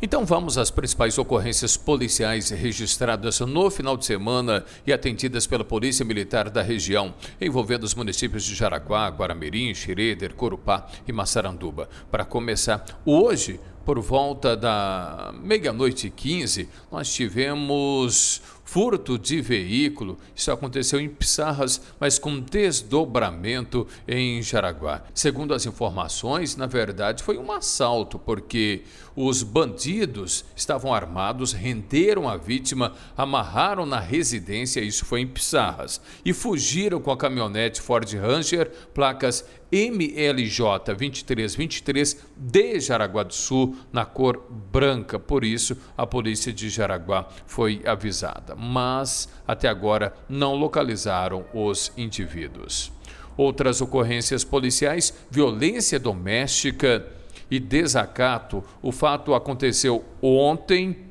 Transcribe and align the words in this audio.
Então 0.00 0.24
vamos 0.24 0.56
às 0.56 0.70
principais 0.70 1.18
ocorrências 1.18 1.76
policiais 1.76 2.50
registradas 2.50 3.40
no 3.40 3.68
final 3.68 3.96
de 3.96 4.06
semana 4.06 4.64
e 4.86 4.92
atendidas 4.92 5.44
pela 5.44 5.64
Polícia 5.64 6.04
Militar 6.04 6.48
da 6.48 6.62
região, 6.62 7.12
envolvendo 7.40 7.82
os 7.82 7.96
municípios 7.96 8.44
de 8.44 8.54
Jaraguá, 8.54 9.08
Guaramirim, 9.08 9.74
Xereder, 9.74 10.34
Corupá 10.34 10.86
e 11.06 11.12
Massaranduba. 11.12 11.88
Para 12.12 12.24
começar, 12.24 12.84
hoje, 13.04 13.58
por 13.88 14.00
volta 14.00 14.54
da 14.54 15.32
meia-noite 15.42 16.08
e 16.08 16.10
15, 16.10 16.68
nós 16.92 17.10
tivemos 17.10 18.42
furto 18.62 19.18
de 19.18 19.40
veículo. 19.40 20.18
Isso 20.36 20.52
aconteceu 20.52 21.00
em 21.00 21.08
Pissarras, 21.08 21.80
mas 21.98 22.18
com 22.18 22.38
desdobramento 22.38 23.86
em 24.06 24.42
Jaraguá. 24.42 25.04
Segundo 25.14 25.54
as 25.54 25.64
informações, 25.64 26.54
na 26.54 26.66
verdade 26.66 27.22
foi 27.22 27.38
um 27.38 27.50
assalto, 27.50 28.18
porque 28.18 28.82
os 29.16 29.42
bandidos 29.42 30.44
estavam 30.54 30.92
armados, 30.92 31.54
renderam 31.54 32.28
a 32.28 32.36
vítima, 32.36 32.92
amarraram 33.16 33.86
na 33.86 34.00
residência, 34.00 34.80
isso 34.80 35.06
foi 35.06 35.22
em 35.22 35.26
Pissarras, 35.26 35.98
e 36.22 36.34
fugiram 36.34 37.00
com 37.00 37.10
a 37.10 37.16
caminhonete 37.16 37.80
Ford 37.80 38.06
Ranger, 38.12 38.70
placas 38.92 39.46
MLJ 39.72 40.94
2323 40.94 42.18
de 42.36 42.80
Jaraguá 42.80 43.22
do 43.22 43.34
Sul, 43.34 43.76
na 43.92 44.04
cor 44.04 44.42
branca. 44.50 45.18
Por 45.18 45.44
isso, 45.44 45.76
a 45.96 46.06
polícia 46.06 46.52
de 46.52 46.68
Jaraguá 46.68 47.28
foi 47.46 47.82
avisada 47.84 48.56
mas 48.56 49.28
até 49.46 49.68
agora 49.68 50.14
não 50.28 50.54
localizaram 50.54 51.44
os 51.54 51.92
indivíduos. 51.96 52.92
Outras 53.36 53.80
ocorrências 53.80 54.44
policiais: 54.44 55.14
violência 55.30 55.98
doméstica 55.98 57.06
e 57.50 57.58
desacato. 57.58 58.62
O 58.82 58.92
fato 58.92 59.34
aconteceu 59.34 60.04
ontem 60.20 61.07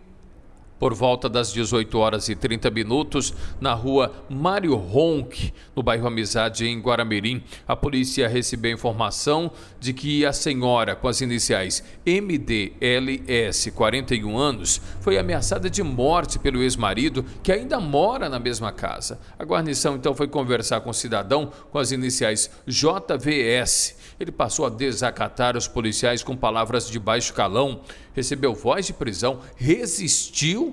por 0.80 0.94
volta 0.94 1.28
das 1.28 1.52
18 1.52 1.98
horas 1.98 2.30
e 2.30 2.36
30 2.36 2.70
minutos, 2.70 3.34
na 3.60 3.74
rua 3.74 4.14
Mário 4.30 4.76
Ronk, 4.76 5.54
no 5.76 5.84
bairro 5.84 6.08
Amizade, 6.08 6.68
em 6.68 6.80
Guaramirim, 6.80 7.44
a 7.68 7.76
polícia 7.76 8.28
recebeu 8.28 8.72
informação 8.72 9.52
de 9.80 9.94
que 9.94 10.26
a 10.26 10.34
senhora, 10.34 10.96
com 10.96 11.08
as 11.08 11.22
iniciais 11.22 11.84
MDLS, 12.06 13.72
41 13.72 14.38
anos, 14.38 14.82
foi 15.02 15.18
ameaçada 15.18 15.70
de 15.70 15.84
morte 15.84 16.40
pelo 16.40 16.62
ex-marido, 16.62 17.26
que 17.42 17.52
ainda 17.52 17.80
mora 17.80 18.30
na 18.30 18.40
mesma 18.40 18.72
casa. 18.72 19.20
A 19.38 19.44
guarnição 19.44 19.96
então 19.96 20.14
foi 20.14 20.28
conversar 20.28 20.82
com 20.82 20.90
o 20.90 20.94
cidadão 20.94 21.52
com 21.72 21.80
as 21.80 21.92
iniciais 21.92 22.50
JVS. 22.66 23.96
Ele 24.20 24.32
passou 24.32 24.66
a 24.66 24.70
desacatar 24.70 25.56
os 25.56 25.68
policiais 25.68 26.24
com 26.24 26.36
palavras 26.36 26.90
de 26.90 27.00
baixo 27.00 27.34
calão, 27.34 27.82
recebeu 28.14 28.54
voz 28.54 28.88
de 28.88 28.94
prisão, 28.94 29.40
resistiu 29.56 30.67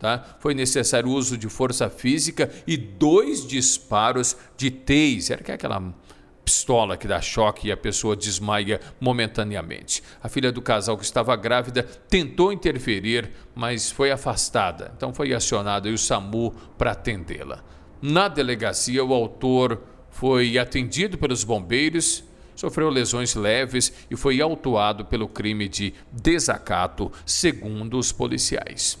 Tá? 0.00 0.36
Foi 0.40 0.54
necessário 0.54 1.10
o 1.10 1.12
uso 1.12 1.36
de 1.36 1.46
força 1.50 1.90
física 1.90 2.50
e 2.66 2.74
dois 2.74 3.46
disparos 3.46 4.34
de 4.56 4.70
taser, 4.70 5.44
que 5.44 5.52
é 5.52 5.54
aquela 5.54 5.94
pistola 6.42 6.96
que 6.96 7.06
dá 7.06 7.20
choque 7.20 7.68
e 7.68 7.72
a 7.72 7.76
pessoa 7.76 8.16
desmaia 8.16 8.80
momentaneamente. 8.98 10.02
A 10.22 10.28
filha 10.28 10.50
do 10.50 10.62
casal 10.62 10.96
que 10.96 11.04
estava 11.04 11.36
grávida 11.36 11.82
tentou 11.82 12.50
interferir, 12.50 13.30
mas 13.54 13.90
foi 13.90 14.10
afastada. 14.10 14.90
Então 14.96 15.12
foi 15.12 15.34
acionado 15.34 15.90
o 15.90 15.98
SAMU 15.98 16.54
para 16.78 16.92
atendê-la. 16.92 17.62
Na 18.00 18.26
delegacia, 18.26 19.04
o 19.04 19.12
autor 19.12 19.82
foi 20.08 20.56
atendido 20.58 21.18
pelos 21.18 21.44
bombeiros, 21.44 22.24
sofreu 22.56 22.88
lesões 22.88 23.34
leves 23.34 23.92
e 24.10 24.16
foi 24.16 24.40
autuado 24.40 25.04
pelo 25.04 25.28
crime 25.28 25.68
de 25.68 25.92
desacato, 26.10 27.12
segundo 27.26 27.98
os 27.98 28.12
policiais. 28.12 28.98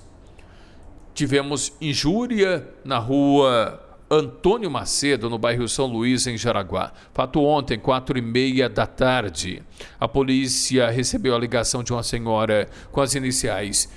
Tivemos 1.20 1.74
injúria 1.82 2.66
na 2.82 2.96
rua 2.96 3.78
Antônio 4.10 4.70
Macedo, 4.70 5.28
no 5.28 5.36
bairro 5.36 5.68
São 5.68 5.84
Luís, 5.84 6.26
em 6.26 6.34
Jaraguá. 6.38 6.94
Fato 7.12 7.42
ontem, 7.42 7.78
quatro 7.78 8.16
e 8.16 8.22
meia 8.22 8.70
da 8.70 8.86
tarde. 8.86 9.62
A 10.00 10.08
polícia 10.08 10.88
recebeu 10.88 11.34
a 11.34 11.38
ligação 11.38 11.82
de 11.82 11.92
uma 11.92 12.02
senhora 12.02 12.70
com 12.90 13.02
as 13.02 13.14
iniciais 13.14 13.92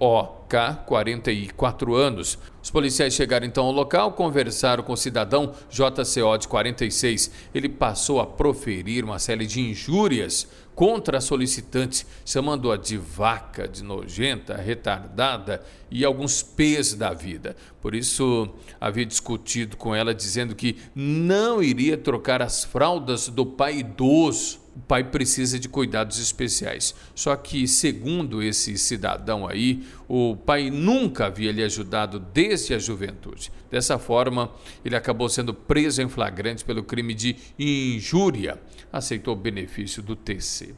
EOK, 0.00 0.84
44 0.86 1.94
anos. 1.94 2.38
Os 2.62 2.70
policiais 2.70 3.14
chegaram 3.14 3.46
então 3.46 3.64
ao 3.64 3.72
local, 3.72 4.12
conversaram 4.12 4.82
com 4.82 4.92
o 4.92 4.96
cidadão 4.96 5.54
JCO 5.70 6.38
de 6.38 6.48
46. 6.48 7.30
Ele 7.54 7.68
passou 7.68 8.20
a 8.20 8.26
proferir 8.26 9.04
uma 9.04 9.18
série 9.18 9.46
de 9.46 9.60
injúrias 9.60 10.46
contra 10.74 11.18
a 11.18 11.20
solicitante, 11.20 12.06
chamando-a 12.24 12.76
de 12.76 12.96
vaca, 12.96 13.66
de 13.66 13.82
nojenta, 13.82 14.54
retardada 14.54 15.60
e 15.90 16.04
alguns 16.04 16.40
P's 16.40 16.94
da 16.94 17.12
vida. 17.12 17.56
Por 17.80 17.96
isso, 17.96 18.48
havia 18.80 19.04
discutido 19.04 19.76
com 19.76 19.92
ela, 19.92 20.14
dizendo 20.14 20.54
que 20.54 20.76
não 20.94 21.60
iria 21.60 21.96
trocar 21.96 22.40
as 22.40 22.62
fraldas 22.62 23.28
do 23.28 23.44
pai 23.44 23.78
idoso 23.78 24.67
o 24.78 24.80
pai 24.82 25.02
precisa 25.02 25.58
de 25.58 25.68
cuidados 25.68 26.20
especiais. 26.20 26.94
Só 27.12 27.34
que, 27.34 27.66
segundo 27.66 28.40
esse 28.40 28.78
cidadão 28.78 29.46
aí, 29.46 29.84
o 30.06 30.36
pai 30.36 30.70
nunca 30.70 31.26
havia 31.26 31.50
lhe 31.50 31.64
ajudado 31.64 32.20
desde 32.20 32.74
a 32.74 32.78
juventude. 32.78 33.50
Dessa 33.68 33.98
forma, 33.98 34.52
ele 34.84 34.94
acabou 34.94 35.28
sendo 35.28 35.52
preso 35.52 36.00
em 36.00 36.08
flagrante 36.08 36.64
pelo 36.64 36.84
crime 36.84 37.12
de 37.12 37.36
injúria. 37.58 38.56
Aceitou 38.92 39.34
o 39.34 39.36
benefício 39.36 40.00
do 40.00 40.14
TC. 40.14 40.74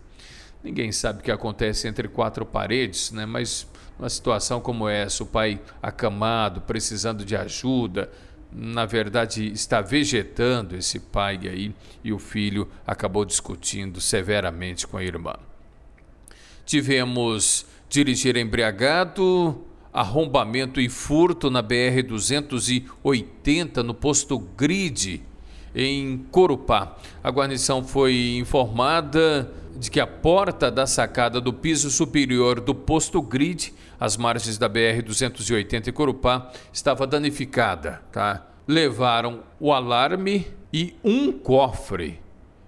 Ninguém 0.65 0.91
sabe 0.93 1.21
o 1.21 1.23
que 1.23 1.31
acontece 1.31 1.87
entre 1.87 2.09
quatro 2.09 2.47
paredes, 2.47 3.13
né? 3.13 3.27
mas 3.27 3.67
numa 3.99 4.09
situação 4.09 4.63
como 4.63 4.89
essa, 4.89 5.23
o 5.23 5.27
pai 5.27 5.61
acamado, 5.83 6.63
precisando 6.63 7.23
de 7.23 7.37
ajuda, 7.37 8.11
na 8.53 8.85
verdade, 8.85 9.47
está 9.53 9.81
vegetando 9.81 10.77
esse 10.77 10.99
pai 10.99 11.41
aí 11.45 11.75
e 12.03 12.13
o 12.13 12.19
filho 12.19 12.69
acabou 12.87 13.25
discutindo 13.25 14.01
severamente 14.01 14.87
com 14.87 14.97
a 14.97 15.05
irmã. 15.05 15.35
Tivemos 16.65 17.67
dirigir 17.89 18.37
embriagado, 18.37 19.65
arrombamento 19.93 20.81
e 20.81 20.89
furto 20.89 21.51
na 21.51 21.63
BR 21.63 22.03
280 22.07 23.83
no 23.83 23.95
posto 23.95 24.39
Grid 24.39 25.23
em 25.75 26.19
Corupá. 26.31 26.97
A 27.23 27.31
guarnição 27.31 27.85
foi 27.85 28.37
informada 28.37 29.53
de 29.77 29.91
que 29.91 30.01
a 30.01 30.07
porta 30.07 30.71
da 30.71 30.87
sacada 30.87 31.41
do 31.41 31.53
piso 31.53 31.91
superior 31.91 32.61
do 32.61 32.75
posto 32.75 33.21
Grid, 33.23 33.73
às 33.99 34.17
margens 34.17 34.59
da 34.59 34.69
BR 34.69 35.03
280 35.05 35.91
em 35.91 35.93
Corupá, 35.93 36.51
estava 36.73 37.07
danificada, 37.07 38.03
tá? 38.13 38.47
Levaram 38.67 39.43
o 39.59 39.73
alarme 39.73 40.47
e 40.73 40.95
um 41.03 41.33
cofre. 41.33 42.21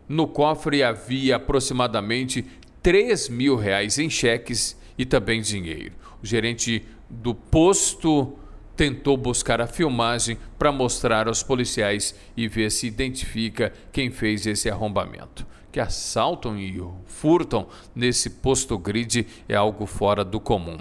No 0.09 0.27
cofre 0.27 0.83
havia 0.83 1.37
aproximadamente 1.37 2.45
3 2.83 3.29
mil 3.29 3.57
reais 3.57 3.99
em 3.99 4.11
cheques 4.11 4.77
e 4.99 5.07
também 5.07 5.41
dinheiro. 5.41 5.95
O 6.23 6.27
gerente 6.27 6.85
do 7.09 7.35
posto 7.35 8.37
tentou 8.77 9.17
buscar 9.17 9.61
a 9.61 9.67
filmagem 9.67 10.39
para 10.59 10.73
mostrar 10.73 11.29
aos 11.29 11.43
policiais 11.43 12.15
e 12.37 12.49
ver 12.49 12.71
se 12.71 12.87
identifica 12.87 13.73
quem 13.93 14.11
fez 14.11 14.47
esse 14.47 14.69
arrombamento. 14.71 15.47
Que 15.73 15.81
assaltam 15.81 16.59
e 16.59 16.81
furtam 17.07 17.67
nesse 17.95 18.29
posto 18.29 18.77
grid 18.77 19.27
é 19.49 19.57
algo 19.57 19.87
fora 19.87 20.23
do 20.23 20.39
comum. 20.39 20.77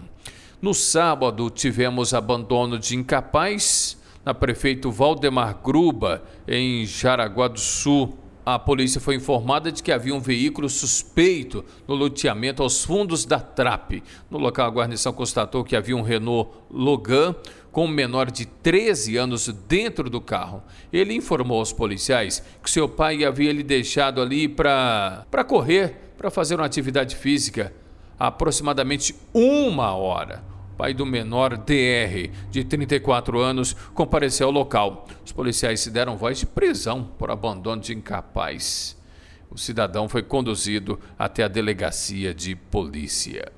No 0.62 0.74
sábado 0.74 1.50
tivemos 1.50 2.14
abandono 2.14 2.78
de 2.78 2.96
incapaz 2.96 3.98
na 4.24 4.34
prefeito 4.34 4.92
Valdemar 4.92 5.60
Gruba, 5.64 6.24
em 6.48 6.86
Jaraguá 6.86 7.48
do 7.48 7.60
Sul. 7.60 8.18
A 8.44 8.58
polícia 8.58 9.00
foi 9.00 9.16
informada 9.16 9.72
de 9.72 9.84
que 9.84 9.92
havia 9.92 10.16
um 10.16 10.20
veículo 10.20 10.68
suspeito 10.68 11.64
no 11.88 11.94
loteamento 11.94 12.64
aos 12.64 12.84
fundos 12.84 13.24
da 13.24 13.40
TRAP. 13.40 14.02
No 14.32 14.40
local, 14.40 14.68
a 14.68 14.72
guarnição 14.72 15.14
constatou 15.14 15.64
que 15.64 15.76
havia 15.76 15.96
um 15.96 16.02
Renault 16.02 16.50
Logan 16.72 17.36
com 17.72 17.86
um 17.86 17.88
menor 17.88 18.32
de 18.32 18.46
13 18.46 19.16
anos 19.16 19.48
dentro 19.68 20.10
do 20.10 20.20
carro. 20.20 20.64
Ele 20.92 21.14
informou 21.14 21.60
aos 21.60 21.72
policiais 21.72 22.44
que 22.64 22.72
seu 22.72 22.90
pai 22.90 23.24
havia 23.24 23.54
lhe 23.54 23.64
deixado 23.64 24.20
ali 24.20 24.48
para 24.48 25.26
correr, 25.48 26.14
para 26.18 26.32
fazer 26.32 26.56
uma 26.56 26.66
atividade 26.66 27.16
física, 27.16 27.72
aproximadamente 28.18 29.16
uma 29.34 29.94
hora 29.94 30.51
pai 30.82 30.96
do 30.96 31.06
menor 31.06 31.58
DR, 31.58 32.32
de 32.50 32.64
34 32.64 33.40
anos, 33.40 33.76
compareceu 33.94 34.48
ao 34.48 34.52
local. 34.52 35.06
Os 35.24 35.32
policiais 35.32 35.80
se 35.80 35.92
deram 35.92 36.18
voz 36.18 36.40
de 36.40 36.48
prisão 36.48 37.04
por 37.20 37.30
abandono 37.30 37.80
de 37.80 37.94
incapaz. 37.94 39.00
O 39.52 39.60
cidadão 39.60 40.10
foi 40.10 40.24
conduzido 40.24 41.00
até 41.20 41.44
a 41.44 41.48
delegacia 41.48 42.34
de 42.34 42.56
polícia. 42.56 43.52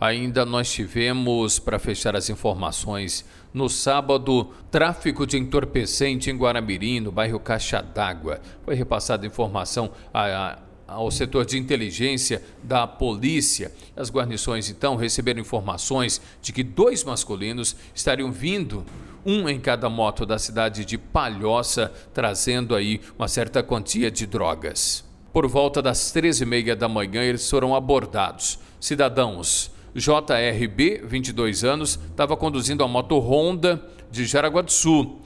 Ainda 0.00 0.44
nós 0.44 0.72
tivemos, 0.72 1.60
para 1.60 1.78
fechar 1.78 2.16
as 2.16 2.28
informações, 2.28 3.24
no 3.52 3.68
sábado, 3.68 4.50
tráfico 4.72 5.24
de 5.24 5.38
entorpecente 5.38 6.32
em 6.32 6.36
Guaramirim, 6.36 6.98
no 6.98 7.12
bairro 7.12 7.38
Caixa 7.38 7.80
d'Água. 7.80 8.40
Foi 8.64 8.74
repassada 8.74 9.24
informação 9.24 9.92
a 10.12 10.58
ao 10.86 11.10
setor 11.10 11.44
de 11.44 11.58
inteligência 11.58 12.42
da 12.62 12.86
polícia. 12.86 13.72
As 13.96 14.10
guarnições 14.10 14.68
então 14.68 14.96
receberam 14.96 15.40
informações 15.40 16.20
de 16.42 16.52
que 16.52 16.62
dois 16.62 17.04
masculinos 17.04 17.76
estariam 17.94 18.30
vindo 18.30 18.84
um 19.24 19.48
em 19.48 19.58
cada 19.58 19.88
moto 19.88 20.26
da 20.26 20.38
cidade 20.38 20.84
de 20.84 20.98
Palhoça, 20.98 21.92
trazendo 22.12 22.74
aí 22.74 23.00
uma 23.18 23.28
certa 23.28 23.62
quantia 23.62 24.10
de 24.10 24.26
drogas. 24.26 25.04
Por 25.32 25.48
volta 25.48 25.80
das 25.80 26.12
13h30 26.14 26.74
da 26.74 26.88
manhã, 26.88 27.22
eles 27.22 27.48
foram 27.48 27.74
abordados. 27.74 28.58
Cidadãos 28.78 29.72
JRB, 29.94 31.02
22 31.04 31.62
anos, 31.62 32.00
estava 32.10 32.36
conduzindo 32.36 32.82
a 32.82 32.88
moto 32.88 33.16
Honda 33.20 33.80
de 34.10 34.26
Jaraguá 34.26 34.60
do 34.60 34.72
Sul. 34.72 35.20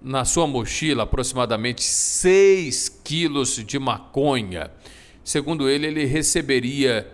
Na 0.00 0.24
sua 0.24 0.46
mochila, 0.46 1.02
aproximadamente 1.02 1.82
6 1.82 3.00
quilos 3.02 3.56
de 3.64 3.78
maconha. 3.78 4.70
Segundo 5.24 5.68
ele, 5.68 5.86
ele 5.86 6.04
receberia 6.04 7.06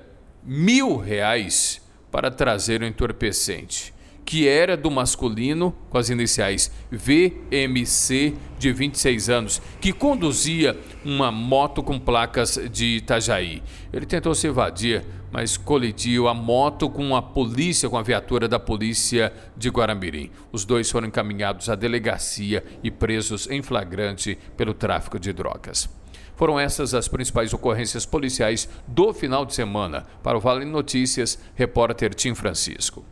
mil 0.43 0.97
reais 0.97 1.81
para 2.11 2.31
trazer 2.31 2.83
o 2.83 2.87
entorpecente 2.87 3.95
que 4.25 4.49
era 4.49 4.77
do 4.77 4.91
masculino, 4.91 5.75
com 5.91 5.99
as 5.99 6.09
iniciais 6.09 6.73
VMC, 6.91 8.35
de 8.59 8.73
26 8.73 9.29
anos, 9.29 9.63
que 9.81 9.93
conduzia 9.93 10.79
uma 11.05 11.31
moto 11.31 11.83
com 11.83 11.99
placas 11.99 12.59
de 12.73 12.97
Itajaí. 12.97 13.63
Ele 13.93 14.07
tentou 14.07 14.35
se 14.35 14.47
evadir, 14.47 15.05
mas 15.35 15.57
colidiu 15.57 16.29
a 16.29 16.33
moto 16.33 16.89
com 16.89 17.17
a 17.17 17.21
polícia, 17.21 17.91
com 17.91 17.99
a 17.99 18.03
viatura 18.03 18.47
da 18.47 18.61
polícia 18.61 19.33
de 19.57 19.69
Guaramirim. 19.69 20.31
Os 20.53 20.65
dois 20.65 20.89
foram 20.89 21.09
encaminhados 21.09 21.69
à 21.69 21.75
delegacia 21.75 22.63
e 22.85 22.89
presos 22.89 23.51
em 23.51 23.61
flagrante 23.61 24.39
pelo 24.57 24.73
tráfico 24.73 25.19
de 25.19 25.33
drogas. 25.33 25.89
Foram 26.37 26.59
essas 26.59 26.95
as 26.95 27.09
principais 27.09 27.53
ocorrências 27.53 28.07
policiais 28.07 28.69
do 28.87 29.13
final 29.13 29.45
de 29.45 29.55
semana. 29.55 30.07
Para 30.23 30.39
o 30.39 30.41
Vale 30.41 30.65
Notícias, 30.65 31.37
repórter 31.57 32.15
Tim 32.15 32.37
Francisco. 32.37 33.05